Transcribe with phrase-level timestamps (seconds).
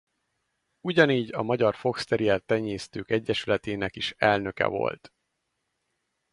[0.81, 5.13] Ugyanígy a Magyar Foxterrier-Tenyésztők Egyesületének is elnöke volt.